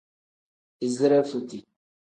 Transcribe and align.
Izire 0.85 1.19
futi. 1.29 1.57